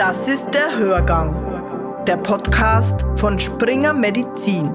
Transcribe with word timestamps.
Das 0.00 0.28
ist 0.28 0.48
der 0.54 0.78
Hörgang, 0.78 2.06
der 2.06 2.16
Podcast 2.16 3.04
von 3.16 3.38
Springer 3.38 3.92
Medizin. 3.92 4.70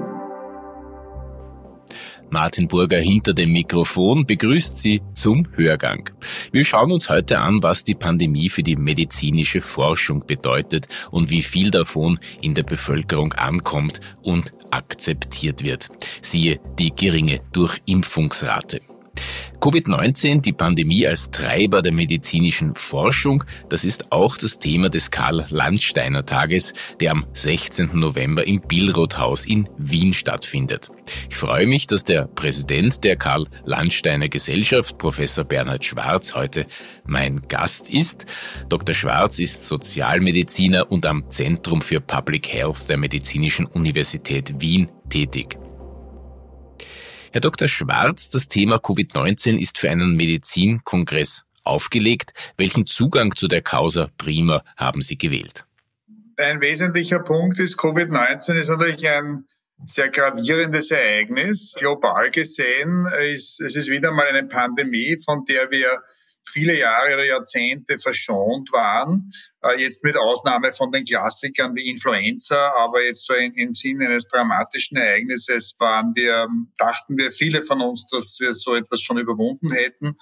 Martin 2.30 2.68
Burger 2.68 2.98
hinter 2.98 3.34
dem 3.34 3.50
Mikrofon 3.50 4.24
begrüßt 4.24 4.78
Sie 4.78 5.02
zum 5.14 5.48
Hörgang. 5.56 6.10
Wir 6.52 6.64
schauen 6.64 6.92
uns 6.92 7.10
heute 7.10 7.40
an, 7.40 7.60
was 7.60 7.82
die 7.82 7.96
Pandemie 7.96 8.48
für 8.48 8.62
die 8.62 8.76
medizinische 8.76 9.60
Forschung 9.60 10.24
bedeutet 10.24 10.86
und 11.10 11.28
wie 11.32 11.42
viel 11.42 11.72
davon 11.72 12.20
in 12.40 12.54
der 12.54 12.62
Bevölkerung 12.62 13.32
ankommt 13.32 13.98
und 14.22 14.52
akzeptiert 14.70 15.64
wird. 15.64 15.88
Siehe 16.20 16.60
die 16.78 16.94
geringe 16.94 17.40
Durchimpfungsrate. 17.52 18.80
Covid-19, 19.60 20.42
die 20.42 20.52
Pandemie 20.52 21.06
als 21.06 21.30
Treiber 21.30 21.82
der 21.82 21.92
medizinischen 21.92 22.74
Forschung, 22.74 23.44
das 23.68 23.84
ist 23.84 24.12
auch 24.12 24.36
das 24.36 24.58
Thema 24.58 24.90
des 24.90 25.10
Karl-Landsteiner 25.10 26.26
Tages, 26.26 26.72
der 27.00 27.12
am 27.12 27.26
16. 27.32 27.90
November 27.94 28.46
im 28.46 28.60
Billroth-Haus 28.60 29.46
in 29.46 29.68
Wien 29.78 30.14
stattfindet. 30.14 30.90
Ich 31.30 31.36
freue 31.36 31.66
mich, 31.66 31.86
dass 31.86 32.04
der 32.04 32.26
Präsident 32.26 33.02
der 33.04 33.16
Karl-Landsteiner 33.16 34.28
Gesellschaft, 34.28 34.98
Professor 34.98 35.44
Bernhard 35.44 35.84
Schwarz, 35.84 36.34
heute 36.34 36.66
mein 37.04 37.40
Gast 37.48 37.88
ist. 37.88 38.26
Dr. 38.68 38.94
Schwarz 38.94 39.38
ist 39.38 39.64
Sozialmediziner 39.64 40.90
und 40.90 41.06
am 41.06 41.30
Zentrum 41.30 41.82
für 41.82 42.00
Public 42.00 42.52
Health 42.52 42.88
der 42.88 42.98
Medizinischen 42.98 43.66
Universität 43.66 44.60
Wien 44.60 44.90
tätig. 45.08 45.58
Herr 47.36 47.42
Dr. 47.42 47.68
Schwarz, 47.68 48.30
das 48.30 48.48
Thema 48.48 48.76
Covid-19 48.76 49.58
ist 49.58 49.76
für 49.76 49.90
einen 49.90 50.16
Medizinkongress 50.16 51.44
aufgelegt. 51.64 52.32
Welchen 52.56 52.86
Zugang 52.86 53.36
zu 53.36 53.46
der 53.46 53.60
Causa 53.60 54.08
Prima 54.16 54.64
haben 54.74 55.02
Sie 55.02 55.18
gewählt? 55.18 55.66
Ein 56.38 56.62
wesentlicher 56.62 57.18
Punkt 57.18 57.58
ist, 57.58 57.78
Covid-19 57.78 58.54
ist 58.54 58.70
natürlich 58.70 59.06
ein 59.06 59.44
sehr 59.84 60.08
gravierendes 60.08 60.90
Ereignis. 60.90 61.74
Global 61.78 62.30
gesehen 62.30 63.06
ist 63.34 63.60
es 63.60 63.76
ist 63.76 63.90
wieder 63.90 64.12
mal 64.12 64.28
eine 64.28 64.48
Pandemie, 64.48 65.18
von 65.22 65.44
der 65.44 65.70
wir 65.70 65.90
viele 66.48 66.78
Jahre 66.78 67.14
oder 67.14 67.24
Jahrzehnte 67.24 67.98
verschont 67.98 68.72
waren. 68.72 69.30
Äh, 69.62 69.80
jetzt 69.80 70.04
mit 70.04 70.16
Ausnahme 70.16 70.72
von 70.72 70.92
den 70.92 71.04
Klassikern 71.04 71.74
wie 71.74 71.90
Influenza, 71.90 72.72
aber 72.78 73.04
jetzt 73.04 73.26
so 73.26 73.34
in, 73.34 73.52
im 73.54 73.74
Sinne 73.74 74.06
eines 74.06 74.28
dramatischen 74.28 74.96
Ereignisses 74.96 75.74
waren 75.78 76.12
wir, 76.14 76.48
dachten 76.78 77.18
wir 77.18 77.32
viele 77.32 77.62
von 77.62 77.80
uns, 77.80 78.06
dass 78.06 78.38
wir 78.40 78.54
so 78.54 78.74
etwas 78.74 79.00
schon 79.00 79.18
überwunden 79.18 79.72
hätten 79.72 80.16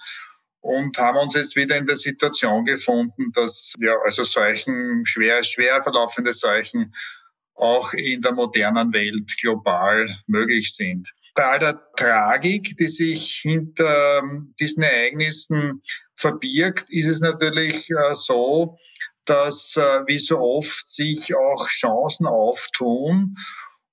und 0.65 0.97
haben 0.97 1.19
uns 1.19 1.35
jetzt 1.35 1.55
wieder 1.55 1.77
in 1.77 1.85
der 1.85 1.95
Situation 1.95 2.65
gefunden, 2.65 3.31
dass 3.33 3.73
ja 3.79 3.95
also 4.03 4.23
solchen 4.23 5.05
schwer, 5.05 5.43
schwer 5.43 5.83
verlaufende 5.83 6.33
Seuchen 6.33 6.95
auch 7.53 7.93
in 7.93 8.21
der 8.21 8.33
modernen 8.33 8.91
Welt 8.91 9.37
global 9.39 10.09
möglich 10.25 10.73
sind. 10.73 11.07
All 11.35 11.59
der 11.59 11.81
Tragik, 11.97 12.77
die 12.77 12.87
sich 12.87 13.39
hinter 13.41 14.19
ähm, 14.19 14.53
diesen 14.59 14.83
Ereignissen 14.83 15.81
verbirgt, 16.15 16.85
ist 16.89 17.07
es 17.07 17.19
natürlich 17.19 17.89
äh, 17.91 18.13
so, 18.13 18.77
dass 19.25 19.75
äh, 19.75 20.01
wie 20.07 20.19
so 20.19 20.39
oft 20.39 20.87
sich 20.87 21.35
auch 21.35 21.67
Chancen 21.67 22.25
auftun. 22.25 23.35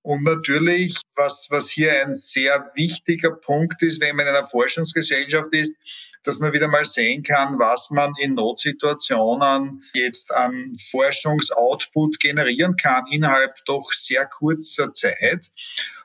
Und 0.02 0.24
natürlich, 0.24 1.00
was, 1.14 1.46
was 1.50 1.70
hier 1.70 2.02
ein 2.02 2.14
sehr 2.14 2.72
wichtiger 2.74 3.30
Punkt 3.30 3.82
ist, 3.82 4.00
wenn 4.00 4.16
man 4.16 4.26
in 4.26 4.34
einer 4.34 4.46
Forschungsgesellschaft 4.46 5.54
ist, 5.54 5.76
dass 6.24 6.40
man 6.40 6.52
wieder 6.52 6.68
mal 6.68 6.84
sehen 6.84 7.22
kann, 7.22 7.58
was 7.58 7.90
man 7.90 8.12
in 8.20 8.34
Notsituationen 8.34 9.84
jetzt 9.94 10.32
an 10.32 10.76
Forschungsoutput 10.90 12.18
generieren 12.18 12.76
kann 12.76 13.06
innerhalb 13.10 13.64
doch 13.64 13.92
sehr 13.92 14.26
kurzer 14.26 14.92
Zeit 14.92 15.50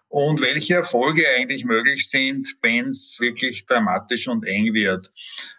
und 0.10 0.42
welche 0.42 0.76
Erfolge 0.76 1.28
eigentlich 1.38 1.66
möglich 1.66 2.10
sind, 2.10 2.56
wenn 2.62 2.90
es 2.90 3.18
wirklich 3.20 3.66
dramatisch 3.66 4.28
und 4.28 4.46
eng 4.46 4.74
wird. 4.74 5.12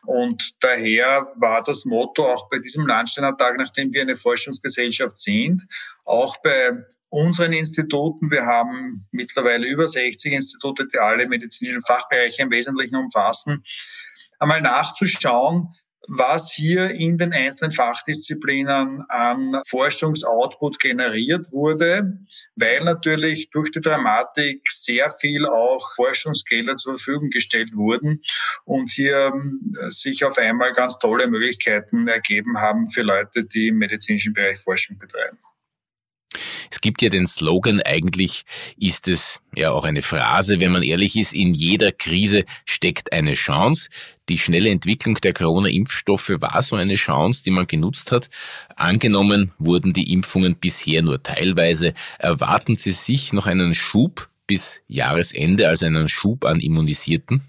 Und 0.05 0.63
daher 0.63 1.33
war 1.37 1.63
das 1.63 1.85
Motto 1.85 2.27
auch 2.27 2.49
bei 2.49 2.59
diesem 2.59 2.87
Landsteiner 2.87 3.37
Tag, 3.37 3.57
nachdem 3.59 3.93
wir 3.93 4.03
eine 4.03 4.17
Forschungsgesellschaft 4.17 5.17
sind, 5.17 5.67
auch 6.05 6.39
bei 6.43 6.85
unseren 7.11 7.53
Instituten, 7.53 8.31
wir 8.31 8.47
haben 8.47 9.07
mittlerweile 9.13 9.67
über 9.67 9.89
60 9.89 10.33
Institute, 10.33 10.89
die 10.93 10.99
alle 10.99 11.27
medizinischen 11.27 11.83
Fachbereiche 11.83 12.43
im 12.43 12.51
Wesentlichen 12.51 12.97
umfassen, 12.97 13.65
einmal 14.39 14.61
nachzuschauen, 14.61 15.71
was 16.09 16.51
hier 16.51 16.91
in 16.91 17.19
den 17.19 17.33
einzelnen 17.33 17.71
Fachdisziplinen 17.71 19.05
an 19.09 19.61
Forschungsoutput 19.67 20.81
generiert 20.81 21.53
wurde, 21.53 22.19
weil 22.57 22.83
natürlich 22.85 23.51
durch 23.51 23.71
die 23.71 23.81
Dramatik 23.81 24.63
sehr 24.71 25.11
viel 25.11 25.47
auch 25.47 25.95
Forschungsgelder 25.97 26.77
zur 26.77 26.95
Verfügung 26.95 27.29
gestellt 27.29 27.75
wurden 27.75 28.21
und 28.65 28.91
hier 28.91 29.33
ähm, 29.35 29.73
sich 29.91 30.25
auf 30.25 30.39
einmal 30.39 30.73
ganz 30.73 30.99
tolle 30.99 31.29
Möglichkeiten 31.29 32.09
ergeben 32.09 32.59
haben 32.59 32.89
für 32.89 33.03
Leute, 33.03 33.45
die 33.45 33.69
im 33.69 33.77
medizinischen 33.79 34.33
Bereich 34.33 34.59
Forschung 34.59 34.99
betreiben. 34.99 35.39
Es 36.71 36.81
gibt 36.81 37.01
ja 37.01 37.09
den 37.09 37.27
Slogan, 37.27 37.81
eigentlich 37.81 38.45
ist 38.77 39.09
es 39.09 39.41
ja 39.55 39.71
auch 39.71 39.85
eine 39.85 40.03
Phrase, 40.03 40.61
wenn 40.61 40.73
man 40.73 40.83
ehrlich 40.83 41.17
ist, 41.17 41.33
in 41.33 41.55
jeder 41.55 41.91
Krise 41.93 42.45
steckt 42.67 43.13
eine 43.13 43.35
Chance. 43.35 43.89
Die 44.29 44.39
schnelle 44.39 44.69
Entwicklung 44.69 45.15
der 45.17 45.33
Corona-Impfstoffe 45.33 46.35
war 46.39 46.61
so 46.61 46.77
eine 46.77 46.97
Chance, 46.97 47.43
die 47.45 47.51
man 47.51 47.67
genutzt 47.67 48.13
hat. 48.13 48.29
Angenommen 48.77 49.53
wurden 49.59 49.95
die 49.95 50.13
Impfungen 50.13 50.57
bisher 50.57 51.03
nur 51.03 51.23
teilweise. 51.23 51.95
Erwarten 52.19 52.77
Sie 52.77 52.93
sich 52.93 53.33
noch 53.33 53.47
einen 53.47 53.75
Schub 53.75 54.29
bis 54.47 54.81
Jahresende, 54.87 55.69
also 55.69 55.87
einen 55.87 56.09
Schub 56.09 56.45
an 56.45 56.61
Immunisierten? 56.61 57.43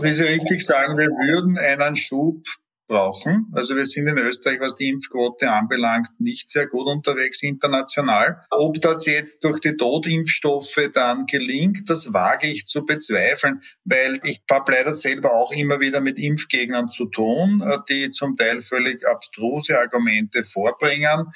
Wie 0.00 0.12
Sie 0.12 0.22
richtig 0.22 0.64
sagen, 0.64 0.98
wir 0.98 1.08
würden 1.08 1.56
einen 1.58 1.96
Schub 1.96 2.44
brauchen. 2.88 3.52
Also 3.52 3.76
wir 3.76 3.86
sind 3.86 4.08
in 4.08 4.18
Österreich, 4.18 4.60
was 4.60 4.76
die 4.76 4.88
Impfquote 4.88 5.50
anbelangt, 5.50 6.08
nicht 6.18 6.48
sehr 6.48 6.66
gut 6.66 6.86
unterwegs 6.86 7.42
international. 7.42 8.42
Ob 8.50 8.80
das 8.80 9.06
jetzt 9.06 9.44
durch 9.44 9.60
die 9.60 9.76
Totimpfstoffe 9.76 10.90
dann 10.92 11.26
gelingt, 11.26 11.88
das 11.88 12.12
wage 12.12 12.48
ich 12.48 12.66
zu 12.66 12.84
bezweifeln, 12.84 13.62
weil 13.84 14.18
ich 14.24 14.42
habe 14.50 14.72
leider 14.72 14.92
selber 14.92 15.32
auch 15.34 15.52
immer 15.52 15.80
wieder 15.80 16.00
mit 16.00 16.18
Impfgegnern 16.18 16.88
zu 16.88 17.06
tun, 17.06 17.62
die 17.88 18.10
zum 18.10 18.36
Teil 18.36 18.62
völlig 18.62 19.06
abstruse 19.06 19.78
Argumente 19.78 20.42
vorbringen. 20.42 21.26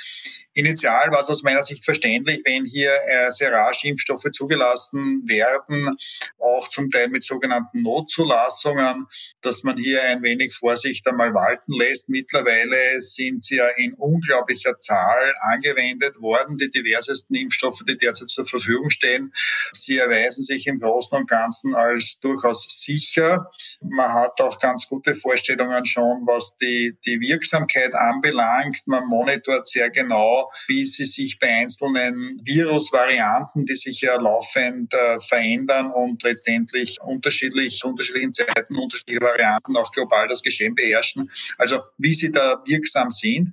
Initial 0.54 1.10
war 1.10 1.20
es 1.20 1.30
aus 1.30 1.42
meiner 1.42 1.62
Sicht 1.62 1.84
verständlich, 1.84 2.42
wenn 2.44 2.64
hier 2.64 2.92
äh, 3.06 3.30
sehr 3.30 3.52
rasch 3.52 3.84
Impfstoffe 3.84 4.30
zugelassen 4.32 5.22
werden, 5.26 5.96
auch 6.38 6.68
zum 6.68 6.90
Teil 6.90 7.08
mit 7.08 7.22
sogenannten 7.22 7.82
Notzulassungen, 7.82 9.06
dass 9.40 9.62
man 9.62 9.78
hier 9.78 10.02
ein 10.02 10.22
wenig 10.22 10.54
Vorsicht 10.54 11.06
einmal 11.06 11.32
walten 11.32 11.72
lässt. 11.72 12.08
Mittlerweile 12.08 13.00
sind 13.00 13.42
sie 13.42 13.56
ja 13.56 13.68
in 13.68 13.94
unglaublicher 13.94 14.78
Zahl 14.78 15.32
angewendet 15.52 16.20
worden, 16.20 16.58
die 16.58 16.70
diversesten 16.70 17.34
Impfstoffe, 17.34 17.82
die 17.88 17.96
derzeit 17.96 18.28
zur 18.28 18.46
Verfügung 18.46 18.90
stehen. 18.90 19.32
Sie 19.72 19.96
erweisen 19.96 20.42
sich 20.42 20.66
im 20.66 20.80
Großen 20.80 21.16
und 21.16 21.28
Ganzen 21.28 21.74
als 21.74 22.18
durchaus 22.20 22.66
sicher. 22.68 23.50
Man 23.80 24.12
hat 24.12 24.40
auch 24.40 24.58
ganz 24.58 24.86
gute 24.86 25.16
Vorstellungen 25.16 25.86
schon, 25.86 26.26
was 26.26 26.56
die, 26.58 26.96
die 27.06 27.20
Wirksamkeit 27.20 27.94
anbelangt. 27.94 28.82
Man 28.86 29.06
monitort 29.06 29.66
sehr 29.66 29.90
genau, 29.90 30.41
wie 30.66 30.84
sie 30.84 31.04
sich 31.04 31.38
bei 31.38 31.48
einzelnen 31.48 32.40
Virusvarianten, 32.44 33.66
die 33.66 33.76
sich 33.76 34.00
ja 34.00 34.20
laufend 34.20 34.92
äh, 34.94 35.20
verändern 35.20 35.90
und 35.90 36.22
letztendlich 36.22 37.00
unterschiedlich, 37.00 37.84
unterschiedlichen 37.84 38.32
Zeiten, 38.32 38.76
unterschiedliche 38.76 39.20
Varianten 39.20 39.76
auch 39.76 39.92
global 39.92 40.28
das 40.28 40.42
Geschehen 40.42 40.74
beherrschen. 40.74 41.30
Also 41.58 41.80
wie 41.98 42.14
sie 42.14 42.32
da 42.32 42.62
wirksam 42.66 43.10
sind. 43.10 43.52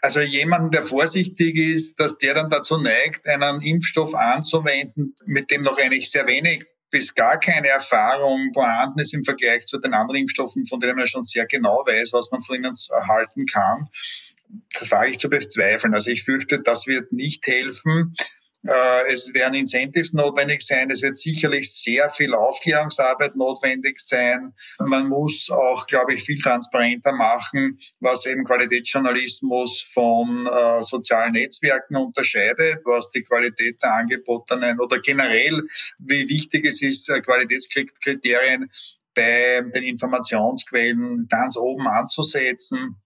Also 0.00 0.20
jemanden, 0.20 0.70
der 0.70 0.82
vorsichtig 0.82 1.56
ist, 1.56 1.98
dass 2.00 2.18
der 2.18 2.34
dann 2.34 2.50
dazu 2.50 2.78
neigt, 2.78 3.26
einen 3.26 3.60
Impfstoff 3.60 4.14
anzuwenden, 4.14 5.14
mit 5.24 5.50
dem 5.50 5.62
noch 5.62 5.78
eigentlich 5.78 6.10
sehr 6.10 6.26
wenig 6.26 6.64
bis 6.90 7.14
gar 7.14 7.38
keine 7.38 7.68
Erfahrung 7.68 8.52
vorhanden 8.54 9.00
ist 9.00 9.12
im 9.12 9.24
Vergleich 9.24 9.66
zu 9.66 9.78
den 9.78 9.92
anderen 9.92 10.20
Impfstoffen, 10.20 10.66
von 10.66 10.80
denen 10.80 10.96
man 10.96 11.08
schon 11.08 11.24
sehr 11.24 11.46
genau 11.46 11.84
weiß, 11.86 12.12
was 12.12 12.30
man 12.30 12.42
von 12.42 12.56
ihnen 12.56 12.74
erhalten 12.90 13.46
kann 13.46 13.88
das 14.72 14.90
wage 14.90 15.12
ich 15.12 15.18
zu 15.18 15.28
bezweifeln. 15.28 15.94
Also 15.94 16.10
ich 16.10 16.24
fürchte, 16.24 16.62
das 16.62 16.86
wird 16.86 17.12
nicht 17.12 17.46
helfen. 17.46 18.14
Äh, 18.66 19.12
es 19.12 19.32
werden 19.32 19.54
Incentives 19.54 20.12
notwendig 20.12 20.62
sein. 20.62 20.90
Es 20.90 21.02
wird 21.02 21.16
sicherlich 21.16 21.72
sehr 21.72 22.10
viel 22.10 22.34
Aufklärungsarbeit 22.34 23.36
notwendig 23.36 24.00
sein. 24.00 24.52
Man 24.78 25.08
muss 25.08 25.50
auch, 25.50 25.86
glaube 25.86 26.14
ich, 26.14 26.24
viel 26.24 26.40
transparenter 26.40 27.12
machen, 27.12 27.78
was 28.00 28.26
eben 28.26 28.44
Qualitätsjournalismus 28.44 29.82
von 29.92 30.46
äh, 30.46 30.82
sozialen 30.82 31.32
Netzwerken 31.32 31.96
unterscheidet, 31.96 32.80
was 32.84 33.10
die 33.10 33.22
Qualität 33.22 33.82
der 33.82 33.94
angebotenen 33.94 34.80
oder 34.80 35.00
generell, 35.00 35.62
wie 35.98 36.28
wichtig 36.28 36.66
es 36.66 36.82
ist, 36.82 37.08
äh, 37.08 37.20
Qualitätskriterien 37.20 38.68
bei 39.14 39.62
den 39.74 39.82
Informationsquellen 39.84 41.26
ganz 41.28 41.56
oben 41.56 41.86
anzusetzen 41.86 42.96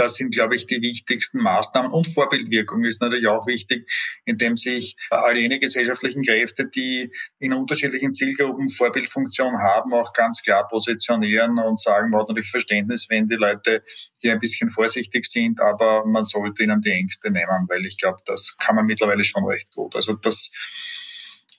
Das 0.00 0.14
sind, 0.14 0.32
glaube 0.32 0.56
ich, 0.56 0.66
die 0.66 0.80
wichtigsten 0.80 1.42
Maßnahmen. 1.42 1.92
Und 1.92 2.06
Vorbildwirkung 2.06 2.84
ist 2.84 3.02
natürlich 3.02 3.26
auch 3.26 3.46
wichtig, 3.46 3.86
indem 4.24 4.56
sich 4.56 4.96
all 5.10 5.36
jene 5.36 5.60
gesellschaftlichen 5.60 6.22
Kräfte, 6.22 6.70
die 6.70 7.12
in 7.38 7.52
unterschiedlichen 7.52 8.14
Zielgruppen 8.14 8.70
Vorbildfunktion 8.70 9.58
haben, 9.58 9.92
auch 9.92 10.14
ganz 10.14 10.40
klar 10.42 10.66
positionieren 10.68 11.58
und 11.58 11.78
sagen, 11.78 12.08
man 12.08 12.22
hat 12.22 12.28
natürlich 12.28 12.50
Verständnis, 12.50 13.08
wenn 13.10 13.28
die 13.28 13.36
Leute 13.36 13.84
hier 14.20 14.32
ein 14.32 14.38
bisschen 14.38 14.70
vorsichtig 14.70 15.26
sind, 15.26 15.60
aber 15.60 16.06
man 16.06 16.24
sollte 16.24 16.62
ihnen 16.62 16.80
die 16.80 16.92
Ängste 16.92 17.30
nehmen, 17.30 17.66
weil 17.68 17.84
ich 17.84 17.98
glaube, 17.98 18.22
das 18.24 18.56
kann 18.56 18.76
man 18.76 18.86
mittlerweile 18.86 19.22
schon 19.22 19.44
recht 19.44 19.70
gut. 19.70 19.96
Also 19.96 20.14
das 20.14 20.50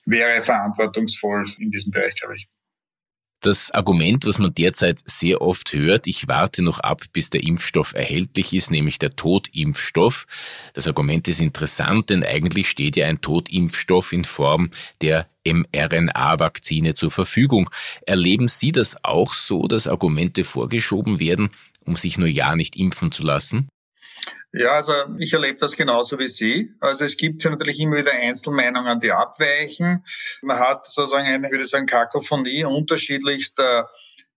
wäre 0.04 0.42
verantwortungsvoll 0.42 1.44
in 1.58 1.70
diesem 1.70 1.92
Bereich, 1.92 2.16
glaube 2.16 2.34
ich. 2.34 2.48
Das 3.42 3.72
Argument, 3.72 4.24
was 4.24 4.38
man 4.38 4.54
derzeit 4.54 5.00
sehr 5.04 5.42
oft 5.42 5.72
hört, 5.72 6.06
ich 6.06 6.28
warte 6.28 6.62
noch 6.62 6.78
ab, 6.78 7.02
bis 7.12 7.28
der 7.28 7.42
Impfstoff 7.42 7.92
erhältlich 7.92 8.54
ist, 8.54 8.70
nämlich 8.70 9.00
der 9.00 9.16
Totimpfstoff. 9.16 10.28
Das 10.74 10.86
Argument 10.86 11.26
ist 11.26 11.40
interessant, 11.40 12.10
denn 12.10 12.22
eigentlich 12.22 12.68
steht 12.68 12.94
ja 12.94 13.08
ein 13.08 13.20
Totimpfstoff 13.20 14.12
in 14.12 14.24
Form 14.24 14.70
der 15.00 15.26
mRNA-Vakzine 15.44 16.94
zur 16.94 17.10
Verfügung. 17.10 17.68
Erleben 18.06 18.46
Sie 18.46 18.70
das 18.70 18.96
auch 19.02 19.32
so, 19.32 19.66
dass 19.66 19.88
Argumente 19.88 20.44
vorgeschoben 20.44 21.18
werden, 21.18 21.50
um 21.84 21.96
sich 21.96 22.18
nur 22.18 22.28
ja 22.28 22.54
nicht 22.54 22.76
impfen 22.76 23.10
zu 23.10 23.24
lassen? 23.24 23.68
Ja, 24.54 24.72
also 24.72 24.92
ich 25.18 25.32
erlebe 25.32 25.58
das 25.58 25.76
genauso 25.76 26.18
wie 26.18 26.28
Sie. 26.28 26.74
Also 26.80 27.04
es 27.04 27.16
gibt 27.16 27.42
ja 27.42 27.50
natürlich 27.50 27.80
immer 27.80 27.96
wieder 27.96 28.12
Einzelmeinungen, 28.12 29.00
die 29.00 29.10
abweichen. 29.10 30.04
Man 30.42 30.58
hat 30.58 30.86
sozusagen 30.86 31.26
eine, 31.26 31.46
ich 31.46 31.52
würde 31.52 31.64
sagen, 31.64 31.86
Kakophonie 31.86 32.64
unterschiedlichster 32.64 33.88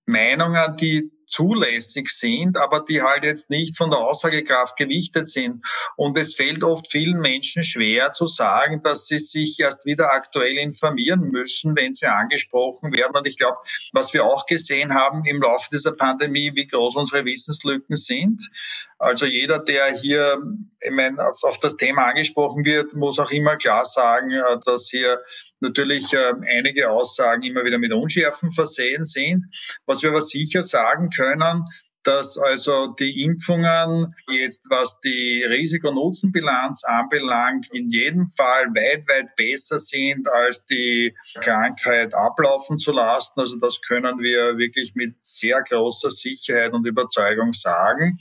Meinungen, 0.06 0.78
die 0.78 1.12
zulässig 1.28 2.10
sind, 2.10 2.58
aber 2.58 2.82
die 2.82 3.02
halt 3.02 3.26
jetzt 3.26 3.50
nicht 3.50 3.78
von 3.78 3.90
der 3.90 4.00
Aussagekraft 4.00 4.78
gewichtet 4.78 5.28
sind. 5.28 5.66
Und 5.98 6.18
es 6.18 6.36
fällt 6.36 6.64
oft 6.64 6.90
vielen 6.90 7.20
Menschen 7.20 7.64
schwer 7.64 8.14
zu 8.14 8.26
sagen, 8.26 8.82
dass 8.84 9.08
sie 9.08 9.20
sich 9.20 9.60
erst 9.60 9.86
wieder 9.86 10.14
aktuell 10.14 10.58
informieren 10.58 11.32
müssen, 11.32 11.76
wenn 11.76 11.94
sie 11.94 12.08
angesprochen 12.08 12.94
werden. 12.94 13.18
Und 13.18 13.28
ich 13.28 13.38
glaube, 13.38 13.58
was 13.92 14.14
wir 14.14 14.24
auch 14.24 14.46
gesehen 14.46 14.94
haben 14.94 15.26
im 15.26 15.42
Laufe 15.42 15.70
dieser 15.72 15.92
Pandemie, 15.92 16.52
wie 16.56 16.68
groß 16.68 16.96
unsere 16.96 17.26
Wissenslücken 17.26 17.98
sind. 17.98 18.50
Also 18.98 19.26
jeder, 19.26 19.60
der 19.60 19.94
hier 19.94 20.38
ich 20.86 20.92
meine, 20.92 21.18
auf, 21.28 21.44
auf 21.44 21.60
das 21.60 21.78
Thema 21.78 22.08
angesprochen 22.10 22.64
wird, 22.66 22.94
muss 22.94 23.20
auch 23.20 23.32
immer 23.32 23.56
klar 23.58 23.86
sagen, 23.86 24.32
äh, 24.32 24.58
dass 24.66 24.90
hier 24.90 25.22
natürlich 25.60 26.14
äh, 26.14 26.34
einige 26.58 26.92
Aussagen 26.92 27.44
immer 27.44 27.64
wieder 27.66 27.78
mit 27.78 27.94
Unschärfen 27.94 28.52
versehen 28.52 29.04
sind. 29.04 29.46
Was 29.86 30.04
wir 30.04 30.10
aber 30.10 30.22
sicher 30.22 30.62
sagen 30.62 31.10
können, 31.10 31.66
dass 32.06 32.38
also 32.38 32.88
die 32.88 33.24
Impfungen 33.24 34.16
jetzt, 34.30 34.66
was 34.70 35.02
die 35.02 35.44
Risiko-Nutzen-Bilanz 35.44 36.84
anbelangt, 36.84 37.68
in 37.74 37.90
jedem 37.90 38.28
Fall 38.28 38.68
weit, 38.76 39.08
weit 39.08 39.36
besser 39.36 39.80
sind, 39.80 40.28
als 40.30 40.66
die 40.66 41.16
Krankheit 41.42 42.14
ablaufen 42.14 42.78
zu 42.78 42.92
lassen. 42.92 43.40
Also 43.40 43.58
das 43.58 43.82
können 43.82 44.20
wir 44.20 44.58
wirklich 44.58 44.94
mit 44.94 45.16
sehr 45.20 45.62
großer 45.64 46.12
Sicherheit 46.12 46.74
und 46.74 46.86
Überzeugung 46.86 47.54
sagen. 47.54 48.20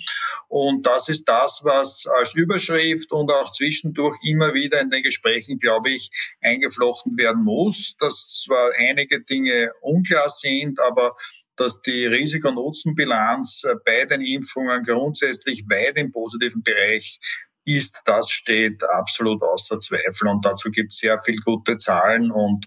Und 0.49 0.87
das 0.87 1.09
ist 1.09 1.29
das, 1.29 1.61
was 1.63 2.07
als 2.07 2.35
Überschrift 2.35 3.13
und 3.13 3.31
auch 3.31 3.53
zwischendurch 3.53 4.17
immer 4.25 4.55
wieder 4.55 4.81
in 4.81 4.91
den 4.91 5.03
Gesprächen, 5.03 5.59
glaube 5.59 5.91
ich, 5.91 6.11
eingeflochten 6.43 7.17
werden 7.19 7.45
muss, 7.45 7.97
dass 7.99 8.43
zwar 8.45 8.73
einige 8.79 9.23
Dinge 9.23 9.73
unklar 9.83 10.31
sind, 10.31 10.81
aber 10.81 11.15
dass 11.57 11.83
die 11.83 12.07
Risiko-Nutzen-Bilanz 12.07 13.65
äh, 13.65 13.75
bei 13.85 14.05
den 14.05 14.21
Impfungen 14.21 14.83
grundsätzlich 14.83 15.65
weit 15.69 15.99
im 15.99 16.13
positiven 16.13 16.63
Bereich 16.63 17.21
ist, 17.65 18.01
das 18.05 18.31
steht 18.31 18.83
absolut 18.85 19.43
außer 19.43 19.79
Zweifel. 19.79 20.29
Und 20.29 20.45
dazu 20.45 20.71
gibt 20.71 20.93
es 20.93 20.99
sehr 20.99 21.19
viel 21.21 21.37
gute 21.39 21.77
Zahlen 21.79 22.31
und 22.31 22.67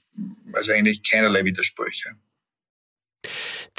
also 0.54 0.72
eigentlich 0.72 1.08
keinerlei 1.08 1.44
Widersprüche. 1.44 2.16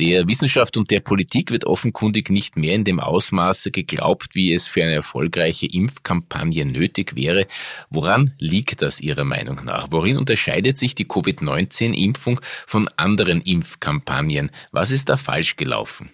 Der 0.00 0.28
Wissenschaft 0.28 0.76
und 0.76 0.92
der 0.92 1.00
Politik 1.00 1.50
wird 1.50 1.64
offenkundig 1.64 2.30
nicht 2.30 2.56
mehr 2.56 2.74
in 2.74 2.84
dem 2.84 3.00
Ausmaße 3.00 3.72
geglaubt, 3.72 4.36
wie 4.36 4.52
es 4.52 4.68
für 4.68 4.84
eine 4.84 4.94
erfolgreiche 4.94 5.66
Impfkampagne 5.66 6.64
nötig 6.64 7.16
wäre. 7.16 7.46
Woran 7.90 8.32
liegt 8.38 8.82
das 8.82 9.00
Ihrer 9.00 9.24
Meinung 9.24 9.64
nach? 9.64 9.88
Worin 9.90 10.16
unterscheidet 10.16 10.78
sich 10.78 10.94
die 10.94 11.04
Covid-19-Impfung 11.04 12.40
von 12.66 12.88
anderen 12.96 13.40
Impfkampagnen? 13.40 14.52
Was 14.70 14.92
ist 14.92 15.08
da 15.08 15.16
falsch 15.16 15.56
gelaufen? 15.56 16.10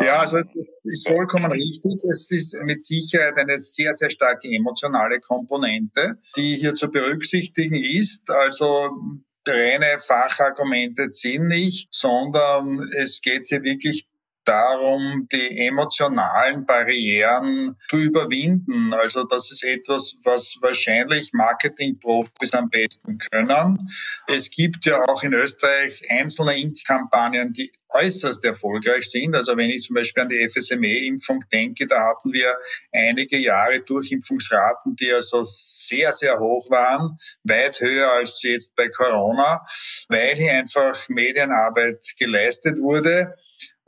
Ja, 0.00 0.20
also 0.20 0.38
das 0.38 0.66
ist 0.84 1.08
vollkommen 1.08 1.50
richtig. 1.50 2.02
Es 2.10 2.30
ist 2.30 2.56
mit 2.62 2.82
Sicherheit 2.82 3.36
eine 3.36 3.58
sehr, 3.58 3.94
sehr 3.94 4.10
starke 4.10 4.48
emotionale 4.48 5.20
Komponente, 5.20 6.18
die 6.36 6.56
hier 6.56 6.74
zu 6.74 6.88
berücksichtigen 6.88 7.74
ist. 7.74 8.30
Also 8.30 8.90
reine 9.48 9.98
Fachargumente 9.98 11.10
ziehen 11.10 11.46
nicht, 11.46 11.94
sondern 11.94 12.80
es 12.98 13.20
geht 13.20 13.48
hier 13.48 13.62
wirklich 13.62 14.07
darum, 14.48 15.28
die 15.30 15.66
emotionalen 15.66 16.64
Barrieren 16.64 17.76
zu 17.88 17.98
überwinden. 17.98 18.94
Also 18.94 19.24
das 19.24 19.50
ist 19.50 19.62
etwas, 19.62 20.16
was 20.24 20.56
wahrscheinlich 20.62 21.32
Marketingprofis 21.34 22.54
am 22.54 22.70
besten 22.70 23.18
können. 23.18 23.90
Es 24.26 24.50
gibt 24.50 24.86
ja 24.86 25.04
auch 25.04 25.22
in 25.22 25.34
Österreich 25.34 26.02
einzelne 26.10 26.58
Impfkampagnen, 26.58 27.52
die 27.52 27.70
äußerst 27.90 28.44
erfolgreich 28.44 29.10
sind. 29.10 29.34
Also 29.34 29.56
wenn 29.56 29.70
ich 29.70 29.84
zum 29.84 29.94
Beispiel 29.94 30.22
an 30.22 30.28
die 30.28 30.48
FSME-Impfung 30.48 31.44
denke, 31.52 31.86
da 31.86 32.08
hatten 32.08 32.32
wir 32.32 32.54
einige 32.92 33.38
Jahre 33.38 33.80
Durchimpfungsraten, 33.80 34.96
die 34.96 35.12
also 35.12 35.42
sehr, 35.44 36.12
sehr 36.12 36.38
hoch 36.38 36.70
waren, 36.70 37.18
weit 37.44 37.80
höher 37.80 38.12
als 38.12 38.42
jetzt 38.42 38.76
bei 38.76 38.88
Corona, 38.88 39.64
weil 40.08 40.36
hier 40.36 40.52
einfach 40.52 41.08
Medienarbeit 41.08 42.14
geleistet 42.18 42.78
wurde. 42.78 43.34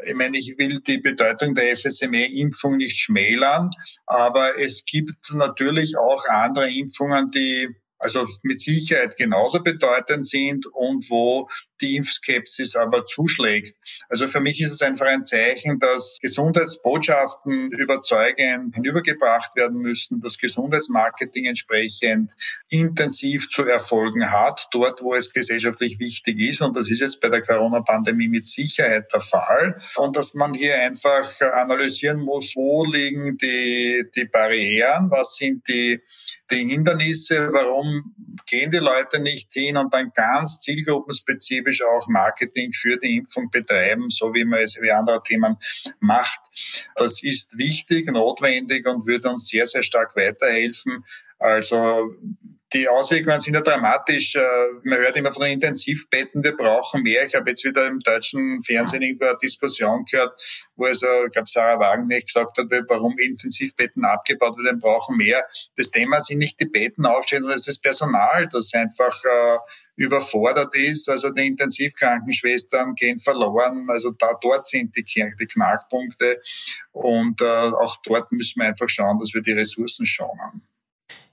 Ich 0.05 0.14
meine, 0.14 0.38
ich 0.38 0.56
will 0.58 0.81
die 0.81 0.99
Bedeutung 0.99 1.55
der 1.55 1.76
FSME-Impfung 1.76 2.76
nicht 2.76 2.99
schmälern, 2.99 3.70
aber 4.06 4.58
es 4.58 4.85
gibt 4.85 5.32
natürlich 5.32 5.97
auch 5.99 6.25
andere 6.29 6.70
Impfungen, 6.70 7.31
die 7.31 7.69
also 8.00 8.26
mit 8.43 8.61
Sicherheit 8.61 9.17
genauso 9.17 9.62
bedeutend 9.62 10.26
sind 10.26 10.67
und 10.67 11.08
wo 11.11 11.49
die 11.81 11.97
Impfskepsis 11.97 12.76
aber 12.76 13.06
zuschlägt. 13.06 13.76
Also 14.08 14.29
für 14.29 14.41
mich 14.41 14.61
ist 14.61 14.73
es 14.73 14.82
einfach 14.82 15.06
ein 15.06 15.25
Zeichen, 15.25 15.79
dass 15.79 16.19
Gesundheitsbotschaften 16.20 17.73
überzeugend 17.73 18.75
hinübergebracht 18.75 19.55
werden 19.56 19.81
müssen, 19.81 20.20
dass 20.20 20.38
Gesundheitsmarketing 20.38 21.47
entsprechend 21.47 22.33
intensiv 22.69 23.49
zu 23.50 23.64
erfolgen 23.64 24.30
hat, 24.30 24.69
dort 24.73 25.02
wo 25.02 25.14
es 25.14 25.33
gesellschaftlich 25.33 25.99
wichtig 25.99 26.40
ist. 26.40 26.62
Und 26.62 26.76
das 26.76 26.90
ist 26.90 27.00
jetzt 27.00 27.21
bei 27.21 27.28
der 27.28 27.42
Corona-Pandemie 27.42 28.28
mit 28.28 28.47
Sicherheit 28.47 29.12
der 29.12 29.21
Fall. 29.21 29.76
Und 29.97 30.16
dass 30.16 30.35
man 30.35 30.54
hier 30.54 30.76
einfach 30.76 31.40
analysieren 31.40 32.21
muss, 32.21 32.54
wo 32.57 32.85
liegen 32.85 33.37
die, 33.38 34.04
die 34.14 34.26
Barrieren, 34.26 35.11
was 35.11 35.37
sind 35.37 35.66
die 35.69 36.00
die 36.50 36.69
Hindernisse, 36.69 37.49
warum 37.52 38.14
gehen 38.49 38.71
die 38.71 38.78
Leute 38.78 39.21
nicht 39.21 39.52
hin 39.52 39.76
und 39.76 39.95
dann 39.95 40.12
ganz 40.14 40.61
zielgruppenspezifisch 40.61 41.83
auch 41.83 42.09
Marketing 42.09 42.73
für 42.73 42.97
die 42.97 43.16
Impfung 43.16 43.50
betreiben, 43.50 44.11
so 44.11 44.35
wie 44.35 44.45
man 44.45 44.61
es 44.61 44.76
wie 44.80 44.90
andere 44.90 45.23
Themen 45.23 45.57
macht. 46.00 46.40
Das 46.97 47.23
ist 47.23 47.57
wichtig, 47.57 48.11
notwendig 48.11 48.87
und 48.87 49.07
würde 49.07 49.30
uns 49.30 49.49
sehr, 49.49 49.66
sehr 49.66 49.83
stark 49.83 50.16
weiterhelfen. 50.16 51.04
Also 51.38 52.14
die 52.73 52.89
Auswirkungen 52.89 53.41
sind 53.41 53.55
ja 53.55 53.62
dramatisch. 53.62 54.37
Äh, 54.37 54.41
man 54.85 54.99
hört 54.99 55.17
immer 55.17 55.33
von 55.33 55.43
den 55.43 55.55
Intensivbetten, 55.55 56.45
wir 56.45 56.57
brauchen 56.57 57.03
mehr. 57.03 57.27
Ich 57.27 57.35
habe 57.35 57.50
jetzt 57.50 57.65
wieder 57.65 57.87
im 57.87 57.99
deutschen 58.00 58.62
Fernsehen 58.62 59.03
irgendwo 59.03 59.27
eine 59.27 59.39
Diskussion 59.39 60.05
gehört, 60.05 60.41
wo 60.77 60.85
also, 60.85 61.07
ich 61.27 61.33
glaube, 61.33 61.49
Sarah 61.49 61.81
Wagenknecht 61.81 62.29
gesagt 62.29 62.57
hat, 62.59 62.67
warum 62.89 63.17
Intensivbetten 63.19 64.05
abgebaut 64.05 64.57
werden, 64.59 64.79
brauchen 64.79 65.17
mehr. 65.17 65.43
Das 65.77 65.91
Thema 65.91 66.21
sind 66.21 66.39
nicht 66.39 66.61
die 66.61 66.67
Betten 66.67 67.07
aufstellen, 67.07 67.43
sondern 67.43 67.59
es 67.59 67.67
ist 67.67 67.77
das 67.77 67.81
Personal, 67.81 68.49
das 68.49 68.73
einfach 68.75 69.19
äh, 69.25 69.59
überfordert 69.97 70.75
ist. 70.77 71.09
Also 71.09 71.31
die 71.31 71.47
Intensivkrankenschwestern 71.47 72.95
gehen 72.95 73.19
verloren. 73.19 73.87
Also 73.91 74.12
da 74.12 74.35
dort 74.41 74.67
sind 74.67 74.97
die, 74.97 75.05
die 75.05 75.47
Knackpunkte. 75.47 76.41
Und 76.93 77.41
äh, 77.43 77.45
auch 77.45 77.97
dort 78.05 78.31
müssen 78.33 78.61
wir 78.61 78.69
einfach 78.69 78.89
schauen, 78.89 79.19
dass 79.19 79.35
wir 79.35 79.43
die 79.43 79.53
Ressourcen 79.53 80.07
schonen. 80.07 80.69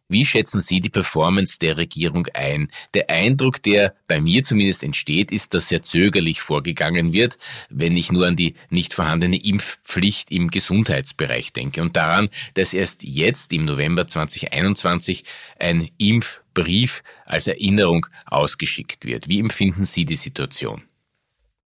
Wie 0.09 0.25
schätzen 0.25 0.61
Sie 0.61 0.79
die 0.79 0.89
Performance 0.89 1.59
der 1.59 1.75
Regierung 1.75 2.27
ein? 2.33 2.71
Der 2.93 3.09
Eindruck, 3.09 3.61
der 3.61 3.93
bei 4.07 4.21
mir 4.21 4.41
zumindest 4.41 4.83
entsteht, 4.83 5.33
ist, 5.33 5.53
dass 5.53 5.67
sehr 5.67 5.83
zögerlich 5.83 6.39
vorgegangen 6.39 7.11
wird, 7.11 7.37
wenn 7.69 7.97
ich 7.97 8.09
nur 8.09 8.25
an 8.25 8.37
die 8.37 8.53
nicht 8.69 8.93
vorhandene 8.93 9.37
Impfpflicht 9.43 10.31
im 10.31 10.49
Gesundheitsbereich 10.49 11.51
denke 11.51 11.81
und 11.81 11.97
daran, 11.97 12.29
dass 12.53 12.73
erst 12.73 13.03
jetzt 13.03 13.51
im 13.51 13.65
November 13.65 14.07
2021 14.07 15.25
ein 15.59 15.89
Impfbrief 15.97 17.03
als 17.25 17.47
Erinnerung 17.47 18.05
ausgeschickt 18.25 19.03
wird. 19.03 19.27
Wie 19.27 19.39
empfinden 19.39 19.83
Sie 19.83 20.05
die 20.05 20.15
Situation? 20.15 20.83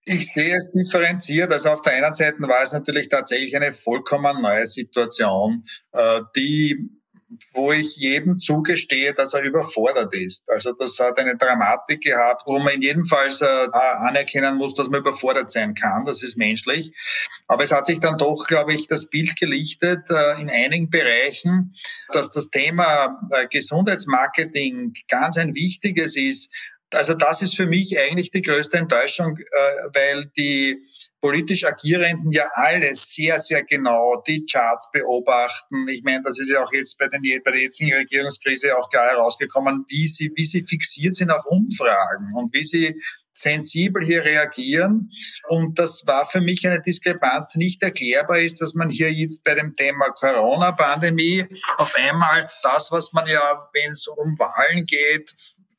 Ich 0.05 0.33
sehe 0.33 0.55
es 0.55 0.71
differenziert. 0.71 1.51
Also 1.53 1.71
auf 1.71 1.81
der 1.81 1.95
einen 1.95 2.13
Seite 2.13 2.43
war 2.43 2.63
es 2.63 2.73
natürlich 2.73 3.09
tatsächlich 3.09 3.57
eine 3.57 3.73
vollkommen 3.73 4.43
neue 4.43 4.67
Situation, 4.67 5.65
äh, 5.93 6.21
die 6.37 6.91
wo 7.53 7.73
ich 7.73 7.97
jedem 7.97 8.39
zugestehe, 8.39 9.13
dass 9.13 9.35
er 9.35 9.43
überfordert 9.43 10.15
ist. 10.15 10.49
Also 10.49 10.73
das 10.73 10.99
hat 11.01 11.19
eine 11.19 11.37
Dramatik 11.37 12.03
gehabt, 12.03 12.43
wo 12.47 12.59
man 12.59 12.75
in 12.75 12.83
jedem 12.83 13.07
Fall 13.07 13.29
äh, 13.41 13.69
anerkennen 13.73 14.57
muss, 14.57 14.75
dass 14.75 14.89
man 14.89 15.01
überfordert 15.01 15.51
sein 15.51 15.75
kann. 15.75 16.05
Das 16.05 16.23
ist 16.23 16.37
menschlich. 16.37 16.93
Aber 17.49 17.65
es 17.65 17.73
hat 17.73 17.87
sich 17.87 17.99
dann 17.99 18.19
doch, 18.19 18.47
glaube 18.47 18.75
ich, 18.75 18.87
das 18.87 19.09
Bild 19.09 19.37
gelichtet 19.39 20.09
äh, 20.09 20.41
in 20.41 20.49
einigen 20.49 20.89
Bereichen, 20.89 21.73
dass 22.13 22.31
das 22.31 22.51
Thema 22.51 23.19
äh, 23.33 23.47
Gesundheitsmarketing 23.49 24.95
ganz 25.09 25.37
ein 25.37 25.55
wichtiges 25.55 26.17
ist, 26.17 26.51
also 26.93 27.15
das 27.15 27.43
ist 27.43 27.57
für 27.57 27.67
mich 27.67 27.99
eigentlich 27.99 28.31
die 28.31 28.43
größte 28.43 28.77
Enttäuschung, 28.77 29.37
äh, 29.37 29.89
weil 29.93 30.31
die 30.37 30.83
politisch 31.21 31.65
Agierenden 31.65 32.31
ja 32.31 32.49
alle 32.55 32.95
sehr, 32.95 33.39
sehr 33.39 33.65
genau 33.65 34.23
die 34.27 34.45
Charts 34.45 34.91
beobachten. 34.93 35.89
Ich 35.89 36.05
meine, 36.05 36.23
das 36.23 36.39
ist 36.39 36.49
ja 36.49 36.63
auch 36.63 36.73
jetzt 36.73 36.99
bei, 36.99 37.09
den, 37.09 37.23
bei 37.45 37.51
der 37.51 37.61
jetzigen 37.61 37.93
Regierungskrise 37.93 38.77
auch 38.77 38.89
klar 38.89 39.07
herausgekommen, 39.07 39.85
wie 39.89 40.07
sie, 40.07 40.31
wie 40.37 40.45
sie 40.45 40.63
fixiert 40.63 41.15
sind 41.15 41.31
auf 41.31 41.45
Umfragen 41.47 42.33
und 42.37 42.55
wie 42.55 42.65
sie 42.65 43.01
sensibel 43.33 44.03
hier 44.05 44.25
reagieren. 44.25 45.11
Und 45.49 45.79
das 45.79 46.07
war 46.07 46.25
für 46.25 46.41
mich 46.41 46.67
eine 46.67 46.81
Diskrepanz, 46.81 47.49
die 47.49 47.59
nicht 47.59 47.83
erklärbar 47.83 48.39
ist, 48.39 48.61
dass 48.61 48.75
man 48.75 48.89
hier 48.89 49.13
jetzt 49.13 49.45
bei 49.45 49.55
dem 49.55 49.75
Thema 49.75 50.11
Corona-Pandemie 50.11 51.47
auf 51.77 51.95
einmal 51.97 52.49
das, 52.63 52.91
was 52.91 53.13
man 53.13 53.27
ja, 53.27 53.69
wenn 53.73 53.91
es 53.91 54.07
um 54.07 54.39
Wahlen 54.39 54.87
geht, 54.87 55.35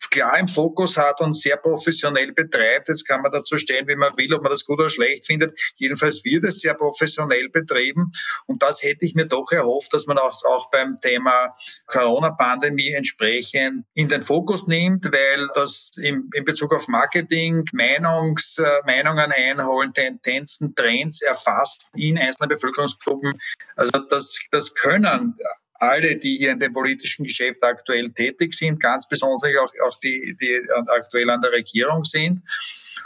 klar 0.10 0.38
im 0.40 0.48
Fokus 0.48 0.98
hat 0.98 1.22
und 1.22 1.36
sehr 1.36 1.58
professionell 1.58 2.34
betreibt. 2.34 2.90
Jetzt 2.90 3.08
kann 3.08 3.22
man 3.22 3.32
dazu 3.32 3.58
stehen, 3.58 3.88
wie 3.88 3.96
man 3.96 4.16
will, 4.18 4.34
ob 4.34 4.44
man 4.44 4.52
das 4.52 4.66
gut 4.66 4.80
oder 4.80 4.90
schlecht 4.90 5.26
findet. 5.26 5.60
Jedenfalls 5.76 6.24
wird 6.24 6.44
es 6.44 6.60
sehr 6.60 6.74
professionell 6.74 7.50
betrieben. 7.50 8.12
Und 8.46 8.64
das 8.64 8.82
hätte 8.84 9.06
ich 9.06 9.16
mir 9.16 9.26
doch 9.26 9.52
erhofft, 9.52 9.94
dass 9.94 10.08
man 10.08 10.18
auch, 10.18 10.34
auch 10.46 10.70
beim 10.70 10.98
Thema 10.98 11.56
Corona-Pandemie 11.88 12.94
entsprechend 12.94 13.86
in 13.94 14.10
den 14.10 14.24
Fokus 14.24 14.68
nimmt, 14.68 15.06
weil 15.06 15.48
das 15.56 15.92
in, 15.98 16.30
in 16.34 16.46
Bezug 16.46 16.74
auf 16.74 16.88
Marketing, 16.88 17.64
Meinungs, 17.74 18.58
äh, 18.58 18.82
Meinungen 18.86 19.32
einholen, 19.32 19.94
Tendenzen, 19.94 20.76
Trends 20.76 21.22
erfasst 21.22 21.92
in 21.96 22.18
einzelnen 22.18 22.50
Bevölkerungsgruppen. 22.50 23.40
Also 23.76 24.00
das, 24.10 24.38
das 24.52 24.74
können 24.74 25.36
alle, 25.80 26.18
die 26.18 26.38
hier 26.38 26.52
in 26.52 26.60
dem 26.60 26.74
politischen 26.74 27.24
Geschäft 27.24 27.64
aktuell 27.64 28.10
tätig 28.12 28.54
sind, 28.54 28.80
ganz 28.80 29.08
besonders 29.08 29.42
auch, 29.44 29.74
auch 29.88 30.00
die, 30.00 30.36
die 30.40 30.60
aktuell 30.88 31.30
an 31.30 31.42
der 31.42 31.52
Regierung 31.52 32.04
sind. 32.06 32.42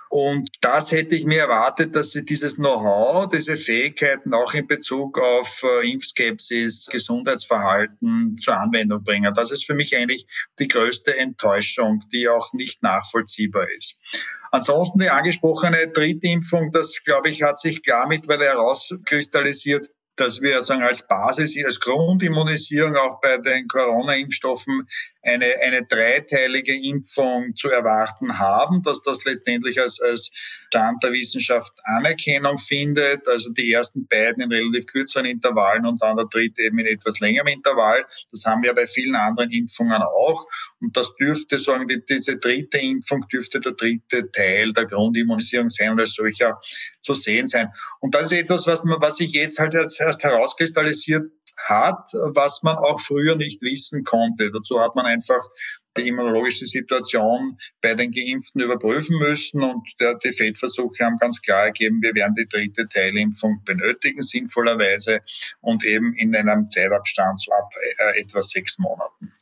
Und 0.09 0.49
das 0.59 0.91
hätte 0.91 1.15
ich 1.15 1.25
mir 1.25 1.39
erwartet, 1.39 1.95
dass 1.95 2.11
sie 2.11 2.25
dieses 2.25 2.55
Know-how, 2.55 3.29
diese 3.29 3.55
Fähigkeiten 3.55 4.33
auch 4.33 4.53
in 4.53 4.67
Bezug 4.67 5.17
auf 5.17 5.63
äh, 5.63 5.89
Impfskepsis, 5.89 6.87
Gesundheitsverhalten 6.91 8.35
zur 8.35 8.57
Anwendung 8.59 9.05
bringen. 9.05 9.33
Das 9.33 9.51
ist 9.51 9.65
für 9.65 9.73
mich 9.73 9.95
eigentlich 9.95 10.27
die 10.59 10.67
größte 10.67 11.17
Enttäuschung, 11.17 12.03
die 12.11 12.27
auch 12.27 12.51
nicht 12.51 12.83
nachvollziehbar 12.83 13.69
ist. 13.69 13.99
Ansonsten 14.51 14.99
die 14.99 15.09
angesprochene 15.09 15.87
Drittimpfung, 15.87 16.71
das 16.73 17.05
glaube 17.05 17.29
ich, 17.29 17.43
hat 17.43 17.57
sich 17.57 17.81
klar 17.81 18.05
mittlerweile 18.09 18.49
herauskristallisiert, 18.49 19.89
dass 20.21 20.39
wir 20.39 20.61
sagen, 20.61 20.83
als 20.83 21.07
Basis, 21.07 21.57
als 21.65 21.79
Grundimmunisierung 21.79 22.95
auch 22.95 23.19
bei 23.21 23.37
den 23.39 23.67
Corona-Impfstoffen 23.67 24.87
eine, 25.23 25.45
eine 25.63 25.85
dreiteilige 25.85 26.75
Impfung 26.75 27.55
zu 27.55 27.69
erwarten 27.69 28.37
haben, 28.37 28.83
dass 28.83 29.01
das 29.01 29.25
letztendlich 29.25 29.81
als, 29.81 29.99
als 29.99 30.31
Stand 30.67 31.03
der 31.03 31.11
Wissenschaft 31.11 31.73
Anerkennung 31.83 32.59
findet. 32.59 33.27
Also 33.27 33.51
die 33.51 33.73
ersten 33.73 34.07
beiden 34.07 34.43
in 34.43 34.51
relativ 34.51 34.85
kürzeren 34.85 35.25
Intervallen 35.25 35.87
und 35.87 36.01
dann 36.03 36.17
der 36.17 36.25
dritte 36.25 36.61
eben 36.61 36.77
in 36.77 36.85
etwas 36.85 37.19
längerem 37.19 37.47
Intervall. 37.47 38.05
Das 38.31 38.45
haben 38.45 38.61
wir 38.61 38.73
bei 38.75 38.85
vielen 38.85 39.15
anderen 39.15 39.49
Impfungen 39.49 40.01
auch. 40.01 40.45
Und 40.81 40.97
das 40.97 41.15
dürfte 41.15 41.59
sagen, 41.59 41.87
die, 41.87 42.03
diese 42.03 42.37
dritte 42.37 42.79
Impfung 42.79 43.27
dürfte 43.31 43.59
der 43.59 43.73
dritte 43.73 44.31
Teil 44.31 44.73
der 44.73 44.85
Grundimmunisierung 44.85 45.69
sein 45.69 45.91
und 45.91 45.99
als 45.99 46.13
solcher 46.13 46.59
zu 47.01 47.13
sehen 47.13 47.47
sein. 47.47 47.69
Und 47.99 48.15
das 48.15 48.31
ist 48.31 48.33
etwas, 48.33 48.67
was 48.67 48.83
man, 48.83 48.99
was 48.99 49.17
sich 49.17 49.31
jetzt 49.31 49.59
halt 49.59 49.73
erst 49.75 50.23
herauskristallisiert 50.23 51.29
hat, 51.57 52.11
was 52.33 52.63
man 52.63 52.77
auch 52.77 52.99
früher 52.99 53.35
nicht 53.35 53.61
wissen 53.61 54.03
konnte. 54.03 54.51
Dazu 54.51 54.79
hat 54.81 54.95
man 54.95 55.05
einfach 55.05 55.41
die 55.97 56.07
immunologische 56.07 56.65
Situation 56.65 57.57
bei 57.81 57.93
den 57.95 58.11
Geimpften 58.11 58.61
überprüfen 58.61 59.19
müssen 59.19 59.61
und 59.61 59.85
die 60.23 60.31
Feldversuche 60.31 61.05
haben 61.05 61.17
ganz 61.17 61.41
klar 61.41 61.65
ergeben, 61.65 62.01
wir 62.01 62.15
werden 62.15 62.35
die 62.35 62.47
dritte 62.47 62.87
Teilimpfung 62.87 63.61
benötigen, 63.65 64.21
sinnvollerweise 64.21 65.19
und 65.59 65.83
eben 65.83 66.13
in 66.13 66.35
einem 66.35 66.69
Zeitabstand 66.69 67.41
so 67.41 67.51
ab 67.51 67.69
äh, 67.97 68.21
etwa 68.21 68.41
sechs 68.41 68.79
Monaten. 68.79 69.33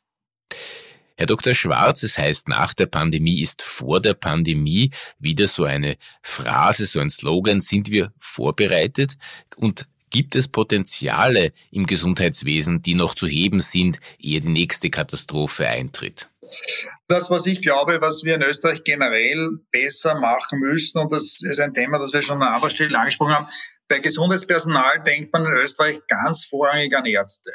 Herr 1.19 1.25
Dr. 1.25 1.53
Schwarz, 1.53 2.01
es 2.03 2.17
heißt, 2.17 2.47
nach 2.47 2.73
der 2.73 2.85
Pandemie 2.85 3.41
ist 3.41 3.61
vor 3.61 3.99
der 3.99 4.13
Pandemie 4.13 4.91
wieder 5.19 5.49
so 5.49 5.65
eine 5.65 5.97
Phrase, 6.21 6.85
so 6.85 7.01
ein 7.01 7.09
Slogan. 7.09 7.59
Sind 7.59 7.91
wir 7.91 8.13
vorbereitet? 8.17 9.17
Und 9.57 9.85
Gibt 10.11 10.35
es 10.35 10.47
Potenziale 10.47 11.51
im 11.71 11.85
Gesundheitswesen, 11.85 12.81
die 12.81 12.95
noch 12.95 13.13
zu 13.13 13.27
heben 13.27 13.59
sind, 13.59 13.99
ehe 14.17 14.39
die 14.39 14.47
nächste 14.47 14.89
Katastrophe 14.89 15.67
eintritt? 15.67 16.29
Das, 17.07 17.29
was 17.29 17.45
ich 17.45 17.61
glaube, 17.61 17.99
was 18.01 18.23
wir 18.23 18.33
in 18.33 18.41
Österreich 18.41 18.83
generell 18.83 19.59
besser 19.71 20.19
machen 20.19 20.61
müssen, 20.61 20.97
und 20.97 21.11
das 21.11 21.37
ist 21.41 21.59
ein 21.59 21.75
Thema, 21.75 21.99
das 21.99 22.11
wir 22.11 22.23
schon 22.23 22.41
an 22.41 22.53
anderer 22.53 22.71
Stelle 22.71 22.97
angesprochen 22.97 23.35
haben, 23.35 23.47
bei 23.87 23.99
Gesundheitspersonal 23.99 25.03
denkt 25.05 25.31
man 25.31 25.45
in 25.45 25.53
Österreich 25.53 25.99
ganz 26.07 26.45
vorrangig 26.45 26.95
an 26.95 27.05
Ärzte. 27.05 27.51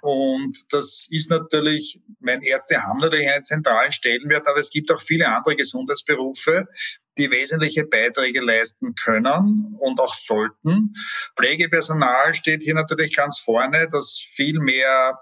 Und 0.00 0.72
das 0.72 1.06
ist 1.10 1.30
natürlich, 1.30 2.00
meine 2.20 2.46
Ärzte 2.46 2.82
haben 2.82 3.00
natürlich 3.00 3.30
einen 3.30 3.44
zentralen 3.44 3.92
Stellenwert, 3.92 4.46
aber 4.46 4.58
es 4.58 4.70
gibt 4.70 4.90
auch 4.90 5.00
viele 5.00 5.28
andere 5.28 5.56
Gesundheitsberufe, 5.56 6.66
die 7.18 7.30
wesentliche 7.30 7.84
Beiträge 7.84 8.40
leisten 8.40 8.94
können 8.94 9.76
und 9.78 10.00
auch 10.00 10.14
sollten. 10.14 10.94
Pflegepersonal 11.36 12.34
steht 12.34 12.62
hier 12.62 12.74
natürlich 12.74 13.14
ganz 13.14 13.40
vorne, 13.40 13.88
das 13.90 14.24
viel 14.34 14.60
mehr 14.60 15.18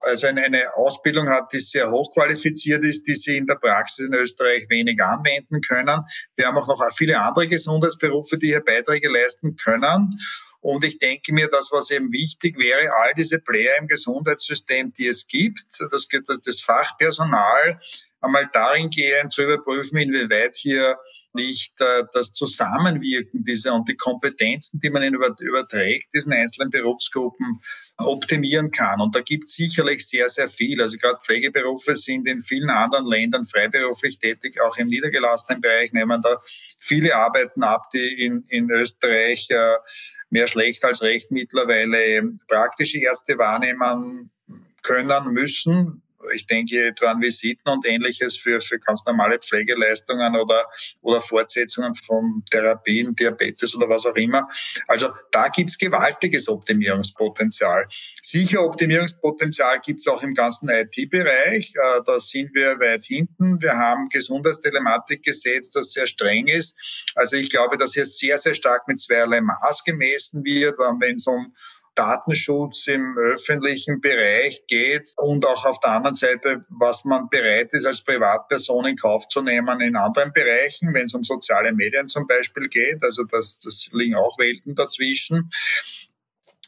also 0.00 0.26
eine 0.26 0.74
Ausbildung 0.74 1.28
hat, 1.28 1.52
die 1.52 1.60
sehr 1.60 1.90
hochqualifiziert 1.90 2.84
ist, 2.84 3.06
die 3.06 3.14
sie 3.14 3.36
in 3.36 3.46
der 3.46 3.56
Praxis 3.56 4.06
in 4.06 4.14
Österreich 4.14 4.66
wenig 4.68 5.02
anwenden 5.02 5.60
können. 5.60 6.02
Wir 6.34 6.46
haben 6.46 6.58
auch 6.58 6.68
noch 6.68 6.82
viele 6.94 7.20
andere 7.20 7.48
Gesundheitsberufe, 7.48 8.38
die 8.38 8.48
hier 8.48 8.64
Beiträge 8.64 9.08
leisten 9.08 9.56
können. 9.56 10.18
Und 10.66 10.84
ich 10.84 10.98
denke 10.98 11.32
mir, 11.32 11.46
das, 11.46 11.70
was 11.70 11.92
eben 11.92 12.10
wichtig 12.10 12.58
wäre, 12.58 12.90
all 12.96 13.14
diese 13.16 13.38
Player 13.38 13.78
im 13.78 13.86
Gesundheitssystem, 13.86 14.90
die 14.90 15.06
es 15.06 15.28
gibt, 15.28 15.60
das, 15.92 16.08
das 16.42 16.60
Fachpersonal 16.60 17.78
einmal 18.20 18.50
darin 18.52 18.90
gehen, 18.90 19.30
zu 19.30 19.44
überprüfen, 19.44 19.96
inwieweit 19.98 20.56
hier 20.56 20.98
nicht 21.32 21.80
äh, 21.80 22.02
das 22.12 22.32
Zusammenwirken 22.32 23.44
dieser 23.44 23.74
und 23.74 23.88
die 23.88 23.94
Kompetenzen, 23.94 24.80
die 24.80 24.90
man 24.90 25.04
überträgt, 25.04 26.12
diesen 26.12 26.32
einzelnen 26.32 26.70
Berufsgruppen 26.70 27.60
optimieren 27.98 28.72
kann. 28.72 29.00
Und 29.00 29.14
da 29.14 29.20
gibt 29.20 29.44
es 29.44 29.54
sicherlich 29.54 30.04
sehr, 30.04 30.28
sehr 30.28 30.48
viel. 30.48 30.82
Also 30.82 30.96
gerade 30.96 31.20
Pflegeberufe 31.22 31.94
sind 31.94 32.26
in 32.26 32.42
vielen 32.42 32.70
anderen 32.70 33.06
Ländern 33.06 33.44
freiberuflich 33.44 34.18
tätig, 34.18 34.60
auch 34.60 34.76
im 34.78 34.88
niedergelassenen 34.88 35.60
Bereich 35.60 35.92
nehmen 35.92 36.22
da 36.22 36.36
viele 36.80 37.14
Arbeiten 37.14 37.62
ab, 37.62 37.90
die 37.94 38.24
in, 38.24 38.44
in 38.48 38.68
Österreich 38.68 39.48
äh, 39.50 39.76
mehr 40.30 40.48
schlecht 40.48 40.84
als 40.84 41.02
recht 41.02 41.30
mittlerweile 41.30 42.22
praktische 42.48 42.98
Ärzte 42.98 43.38
wahrnehmen 43.38 44.30
können 44.82 45.32
müssen, 45.32 46.02
ich 46.34 46.46
denke 46.46 46.86
etwa 46.86 47.10
an 47.10 47.20
Visiten 47.20 47.72
und 47.72 47.86
ähnliches 47.86 48.36
für, 48.36 48.60
für 48.60 48.78
ganz 48.78 49.04
normale 49.04 49.38
Pflegeleistungen 49.38 50.36
oder, 50.36 50.66
oder 51.02 51.20
Fortsetzungen 51.20 51.94
von 51.94 52.44
Therapien, 52.50 53.14
Diabetes 53.14 53.74
oder 53.74 53.88
was 53.88 54.06
auch 54.06 54.14
immer. 54.16 54.48
Also 54.86 55.10
da 55.30 55.48
gibt's 55.48 55.78
gewaltiges 55.78 56.48
Optimierungspotenzial. 56.48 57.86
Sicher 58.22 58.62
Optimierungspotenzial 58.62 59.80
gibt's 59.80 60.08
auch 60.08 60.22
im 60.22 60.34
ganzen 60.34 60.68
IT-Bereich. 60.68 61.74
Äh, 61.74 62.00
da 62.04 62.20
sind 62.20 62.54
wir 62.54 62.78
weit 62.80 63.04
hinten. 63.04 63.60
Wir 63.60 63.72
haben 63.72 64.08
Gesundheitstelematikgesetz, 64.08 65.70
das 65.70 65.92
sehr 65.92 66.06
streng 66.06 66.46
ist. 66.46 66.76
Also 67.14 67.36
ich 67.36 67.50
glaube, 67.50 67.76
dass 67.76 67.94
hier 67.94 68.06
sehr, 68.06 68.38
sehr 68.38 68.54
stark 68.54 68.88
mit 68.88 69.00
zweierlei 69.00 69.40
Maß 69.40 69.84
gemessen 69.84 70.44
wird, 70.44 70.78
wenn 70.78 71.16
es 71.16 71.26
um 71.26 71.54
Datenschutz 71.96 72.86
im 72.86 73.16
öffentlichen 73.18 74.00
Bereich 74.00 74.64
geht 74.68 75.12
und 75.16 75.44
auch 75.44 75.64
auf 75.64 75.80
der 75.80 75.90
anderen 75.90 76.14
Seite, 76.14 76.64
was 76.68 77.04
man 77.04 77.28
bereit 77.28 77.72
ist, 77.72 77.86
als 77.86 78.04
Privatperson 78.04 78.86
in 78.86 78.96
Kauf 78.96 79.26
zu 79.28 79.42
nehmen 79.42 79.80
in 79.80 79.96
anderen 79.96 80.32
Bereichen, 80.32 80.94
wenn 80.94 81.06
es 81.06 81.14
um 81.14 81.24
soziale 81.24 81.72
Medien 81.72 82.06
zum 82.06 82.26
Beispiel 82.26 82.68
geht. 82.68 83.02
Also 83.02 83.24
das, 83.24 83.58
das 83.58 83.88
liegen 83.92 84.14
auch 84.14 84.38
Welten 84.38 84.74
dazwischen. 84.74 85.50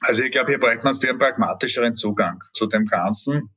Also 0.01 0.23
ich 0.23 0.31
glaube, 0.31 0.51
hier 0.51 0.61
braucht 0.61 0.85
man 0.85 0.97
für 0.97 1.11
einen 1.11 1.19
pragmatischeren 1.19 1.95
Zugang 1.95 2.43
zu 2.55 2.67
dem 2.67 2.87
Ganzen. 2.87 3.51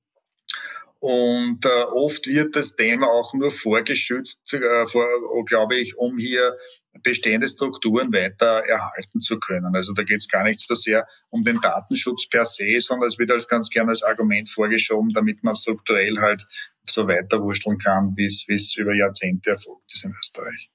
Und 1.00 1.66
äh, 1.66 1.84
oft 1.94 2.28
wird 2.28 2.56
das 2.56 2.76
Thema 2.76 3.08
auch 3.08 3.34
nur 3.34 3.50
vorgeschützt, 3.50 4.40
äh, 4.54 4.86
vor, 4.86 5.08
glaube 5.46 5.76
ich, 5.76 5.98
um 5.98 6.20
hier 6.20 6.56
bestehende 7.04 7.48
Strukturen 7.48 8.12
weiter 8.14 8.64
erhalten 8.68 9.22
zu 9.22 9.40
können. 9.40 9.76
Also 9.76 9.94
da 9.94 10.04
geht 10.04 10.18
es 10.18 10.28
gar 10.28 10.44
nicht 10.44 10.60
so 10.60 10.76
sehr 10.76 11.08
um 11.30 11.44
den 11.44 11.62
Datenschutz 11.62 12.28
per 12.28 12.46
se, 12.46 12.80
sondern 12.82 13.08
es 13.08 13.18
wird 13.18 13.32
als 13.32 13.48
ganz 13.48 13.70
gerne 13.70 13.92
als 13.92 14.04
Argument 14.04 14.50
vorgeschoben, 14.50 15.14
damit 15.14 15.44
man 15.44 15.56
strukturell 15.56 16.18
halt 16.20 16.46
so 16.84 17.08
weiterwurschteln 17.08 17.78
kann, 17.78 18.14
wie 18.18 18.26
es 18.26 18.76
über 18.76 18.94
Jahrzehnte 18.94 19.52
erfolgt 19.52 19.94
ist 19.94 20.04
in 20.04 20.14
Österreich. 20.20 20.70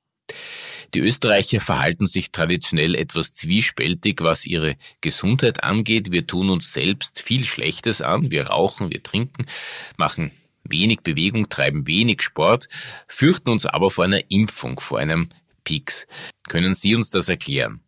Die 0.94 1.00
Österreicher 1.00 1.60
verhalten 1.60 2.06
sich 2.06 2.32
traditionell 2.32 2.94
etwas 2.94 3.34
zwiespältig, 3.34 4.22
was 4.22 4.46
ihre 4.46 4.76
Gesundheit 5.00 5.62
angeht. 5.62 6.12
Wir 6.12 6.26
tun 6.26 6.48
uns 6.48 6.72
selbst 6.72 7.20
viel 7.20 7.44
Schlechtes 7.44 8.00
an. 8.00 8.30
Wir 8.30 8.46
rauchen, 8.46 8.90
wir 8.90 9.02
trinken, 9.02 9.46
machen 9.96 10.30
wenig 10.64 11.00
Bewegung, 11.00 11.48
treiben 11.48 11.86
wenig 11.86 12.22
Sport, 12.22 12.68
fürchten 13.06 13.50
uns 13.50 13.66
aber 13.66 13.90
vor 13.90 14.04
einer 14.04 14.30
Impfung, 14.30 14.80
vor 14.80 14.98
einem 14.98 15.28
Peaks. 15.66 16.06
Können 16.48 16.72
Sie 16.72 16.94
uns 16.94 17.10
das 17.10 17.28
erklären? 17.28 17.80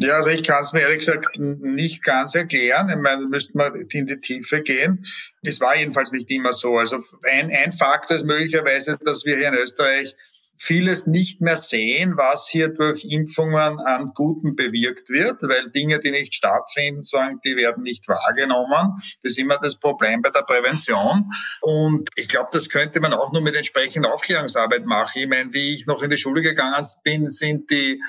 Ja, 0.00 0.14
also 0.14 0.30
ich 0.30 0.44
kann 0.44 0.62
es 0.62 0.72
mir 0.72 0.82
ehrlich 0.82 1.00
gesagt 1.00 1.26
nicht 1.36 2.04
ganz 2.04 2.36
erklären. 2.36 2.88
Ich 2.88 3.02
meine, 3.02 3.22
da 3.22 3.28
müsste 3.28 3.56
man 3.56 3.74
in 3.74 4.06
die 4.06 4.20
Tiefe 4.20 4.62
gehen. 4.62 5.04
Es 5.42 5.60
war 5.60 5.76
jedenfalls 5.76 6.12
nicht 6.12 6.30
immer 6.30 6.52
so. 6.52 6.78
Also 6.78 7.02
ein, 7.28 7.50
ein 7.50 7.72
Faktor 7.72 8.16
ist 8.16 8.24
möglicherweise, 8.24 8.96
dass 9.04 9.24
wir 9.24 9.36
hier 9.36 9.48
in 9.48 9.54
Österreich 9.54 10.14
vieles 10.58 11.06
nicht 11.06 11.40
mehr 11.40 11.56
sehen, 11.56 12.16
was 12.16 12.48
hier 12.48 12.68
durch 12.68 13.04
Impfungen 13.04 13.78
an 13.80 14.12
Guten 14.14 14.56
bewirkt 14.56 15.10
wird, 15.10 15.42
weil 15.42 15.70
Dinge, 15.70 16.00
die 16.00 16.10
nicht 16.10 16.34
stattfinden, 16.34 17.02
sagen, 17.02 17.40
die 17.44 17.56
werden 17.56 17.82
nicht 17.82 18.08
wahrgenommen. 18.08 18.98
Das 19.22 19.32
ist 19.32 19.38
immer 19.38 19.58
das 19.62 19.78
Problem 19.78 20.20
bei 20.22 20.30
der 20.30 20.42
Prävention. 20.42 21.30
Und 21.60 22.08
ich 22.16 22.28
glaube, 22.28 22.48
das 22.52 22.68
könnte 22.68 23.00
man 23.00 23.12
auch 23.12 23.32
nur 23.32 23.42
mit 23.42 23.54
entsprechender 23.54 24.12
Aufklärungsarbeit 24.12 24.84
machen. 24.84 25.22
Ich 25.22 25.28
meine, 25.28 25.52
wie 25.52 25.74
ich 25.74 25.86
noch 25.86 26.02
in 26.02 26.10
die 26.10 26.18
Schule 26.18 26.42
gegangen 26.42 26.84
bin, 27.04 27.30
sind 27.30 27.70
die 27.70 28.00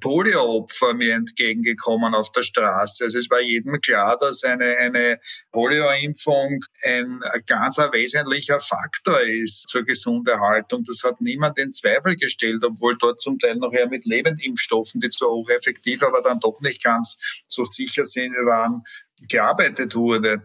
Polio-Opfer 0.00 0.94
mir 0.94 1.14
entgegengekommen 1.14 2.14
auf 2.14 2.32
der 2.32 2.42
Straße. 2.42 3.04
Also 3.04 3.18
es 3.18 3.30
war 3.30 3.40
jedem 3.40 3.80
klar, 3.80 4.16
dass 4.18 4.44
eine, 4.44 4.76
eine 4.78 5.18
Polio-Impfung 5.52 6.60
ein 6.84 7.20
ganz 7.46 7.78
wesentlicher 7.78 8.60
Faktor 8.60 9.20
ist 9.20 9.68
zur 9.68 9.84
Gesunderhaltung. 9.84 10.84
Das 10.84 11.02
hat 11.04 11.20
niemand 11.20 11.58
in 11.58 11.72
Zweifel 11.72 12.16
gestellt, 12.16 12.64
obwohl 12.64 12.96
dort 12.98 13.20
zum 13.20 13.38
Teil 13.38 13.56
noch 13.56 13.72
eher 13.72 13.88
mit 13.88 14.04
Lebendimpfstoffen, 14.04 15.00
die 15.00 15.10
zwar 15.10 15.30
hocheffektiv, 15.30 16.02
aber 16.02 16.22
dann 16.22 16.40
doch 16.40 16.60
nicht 16.62 16.82
ganz 16.82 17.18
so 17.46 17.64
sicher 17.64 18.04
sind, 18.04 18.32
waren, 18.32 18.82
gearbeitet 19.28 19.94
wurde. 19.94 20.42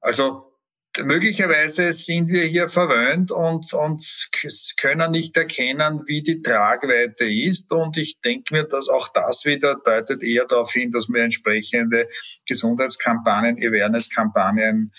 Also 0.00 0.49
möglicherweise 1.04 1.92
sind 1.92 2.30
wir 2.30 2.44
hier 2.44 2.68
verwöhnt 2.68 3.30
und, 3.30 3.72
und 3.72 4.28
können 4.76 5.10
nicht 5.10 5.36
erkennen, 5.36 6.02
wie 6.06 6.22
die 6.22 6.42
Tragweite 6.42 7.24
ist. 7.24 7.70
Und 7.72 7.96
ich 7.96 8.20
denke 8.20 8.54
mir, 8.54 8.64
dass 8.64 8.88
auch 8.88 9.08
das 9.08 9.44
wieder 9.44 9.76
deutet 9.84 10.22
eher 10.22 10.46
darauf 10.46 10.72
hin, 10.72 10.90
dass 10.90 11.08
wir 11.08 11.22
entsprechende 11.22 12.08
Gesundheitskampagnen, 12.46 13.56
Awareness-Kampagnen 13.56 14.92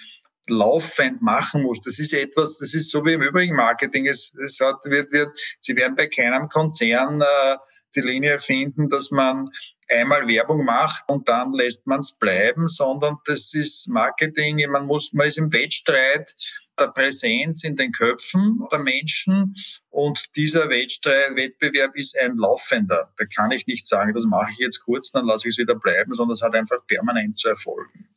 laufend 0.49 1.21
machen 1.21 1.63
muss. 1.63 1.79
Das 1.81 1.99
ist 1.99 2.13
etwas, 2.13 2.57
das 2.57 2.73
ist 2.73 2.89
so 2.89 3.05
wie 3.05 3.13
im 3.13 3.21
übrigen 3.21 3.55
Marketing. 3.55 4.07
Es, 4.07 4.33
es 4.43 4.59
hat, 4.59 4.83
wird, 4.85 5.11
wird, 5.11 5.29
Sie 5.59 5.75
werden 5.75 5.95
bei 5.95 6.07
keinem 6.07 6.49
Konzern 6.49 7.21
äh, 7.21 7.57
die 7.95 8.01
Linie 8.01 8.39
finden, 8.39 8.89
dass 8.89 9.11
man 9.11 9.49
einmal 9.89 10.27
Werbung 10.27 10.65
macht 10.65 11.03
und 11.07 11.27
dann 11.27 11.53
lässt 11.53 11.87
man 11.87 11.99
es 11.99 12.11
bleiben, 12.11 12.67
sondern 12.67 13.17
das 13.25 13.53
ist 13.53 13.87
Marketing. 13.87 14.57
Man 14.71 14.87
muss, 14.87 15.13
man 15.13 15.27
ist 15.27 15.37
im 15.37 15.51
Wettstreit 15.51 16.35
der 16.79 16.87
Präsenz 16.87 17.63
in 17.63 17.75
den 17.75 17.91
Köpfen 17.91 18.65
der 18.71 18.79
Menschen 18.79 19.55
und 19.89 20.35
dieser 20.35 20.69
Wettstreit, 20.69 21.35
Wettbewerb 21.35 21.95
ist 21.95 22.17
ein 22.17 22.37
laufender. 22.37 23.09
Da 23.17 23.25
kann 23.25 23.51
ich 23.51 23.67
nicht 23.67 23.87
sagen, 23.87 24.13
das 24.13 24.25
mache 24.25 24.51
ich 24.51 24.57
jetzt 24.57 24.83
kurz, 24.83 25.11
dann 25.11 25.25
lasse 25.25 25.47
ich 25.47 25.55
es 25.55 25.57
wieder 25.57 25.75
bleiben, 25.75 26.15
sondern 26.15 26.33
es 26.33 26.41
hat 26.41 26.55
einfach 26.55 26.85
permanent 26.87 27.37
zu 27.37 27.49
erfolgen. 27.49 28.07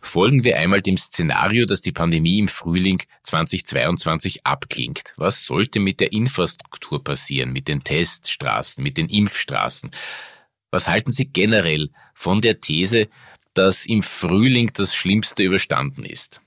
Folgen 0.00 0.44
wir 0.44 0.58
einmal 0.58 0.82
dem 0.82 0.96
Szenario, 0.96 1.66
dass 1.66 1.82
die 1.82 1.92
Pandemie 1.92 2.38
im 2.38 2.48
Frühling 2.48 3.02
2022 3.22 4.46
abklingt. 4.46 5.12
Was 5.16 5.46
sollte 5.46 5.80
mit 5.80 6.00
der 6.00 6.12
Infrastruktur 6.12 7.02
passieren, 7.02 7.52
mit 7.52 7.68
den 7.68 7.84
Teststraßen, 7.84 8.82
mit 8.82 8.98
den 8.98 9.08
Impfstraßen? 9.08 9.90
Was 10.70 10.88
halten 10.88 11.12
Sie 11.12 11.26
generell 11.26 11.90
von 12.14 12.40
der 12.40 12.60
These, 12.60 13.08
dass 13.54 13.86
im 13.86 14.02
Frühling 14.02 14.70
das 14.74 14.94
Schlimmste 14.94 15.42
überstanden 15.42 16.04
ist? 16.04 16.40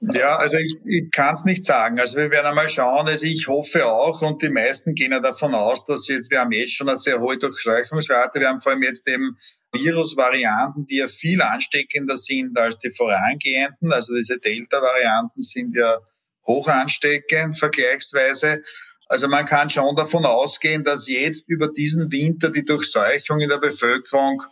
Ja, 0.00 0.36
also 0.36 0.56
ich, 0.56 0.76
ich 0.84 1.10
kann 1.10 1.34
es 1.34 1.44
nicht 1.44 1.64
sagen. 1.64 1.98
Also 1.98 2.16
wir 2.16 2.30
werden 2.30 2.46
einmal 2.46 2.68
schauen. 2.68 3.06
Also 3.08 3.24
ich 3.24 3.48
hoffe 3.48 3.86
auch 3.86 4.22
und 4.22 4.42
die 4.42 4.48
meisten 4.48 4.94
gehen 4.94 5.12
ja 5.12 5.20
davon 5.20 5.54
aus, 5.54 5.84
dass 5.86 6.06
jetzt, 6.08 6.30
wir 6.30 6.40
haben 6.40 6.52
jetzt 6.52 6.74
schon 6.74 6.88
eine 6.88 6.96
sehr 6.96 7.20
hohe 7.20 7.38
Durchseuchungsrate. 7.38 8.40
Wir 8.40 8.48
haben 8.48 8.60
vor 8.60 8.72
allem 8.72 8.82
jetzt 8.82 9.08
eben 9.08 9.36
Virusvarianten, 9.72 10.86
die 10.86 10.98
ja 10.98 11.08
viel 11.08 11.42
ansteckender 11.42 12.16
sind 12.16 12.58
als 12.58 12.78
die 12.78 12.90
vorangehenden. 12.90 13.92
Also 13.92 14.14
diese 14.14 14.38
Delta-Varianten 14.38 15.42
sind 15.42 15.76
ja 15.76 15.98
hoch 16.46 16.68
ansteckend 16.68 17.58
vergleichsweise. 17.58 18.62
Also 19.08 19.26
man 19.26 19.46
kann 19.46 19.70
schon 19.70 19.96
davon 19.96 20.26
ausgehen, 20.26 20.84
dass 20.84 21.08
jetzt 21.08 21.48
über 21.48 21.68
diesen 21.68 22.10
Winter 22.12 22.50
die 22.50 22.64
Durchseuchung 22.64 23.40
in 23.40 23.48
der 23.48 23.58
Bevölkerung 23.58 24.42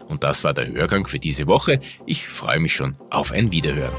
Und 0.07 0.25
das 0.25 0.43
war 0.43 0.53
der 0.53 0.67
Hörgang 0.67 1.07
für 1.07 1.19
diese 1.19 1.47
Woche. 1.47 1.79
Ich 2.05 2.27
freue 2.27 2.59
mich 2.59 2.73
schon 2.73 2.97
auf 3.09 3.31
ein 3.31 3.49
Wiederhören. 3.51 3.95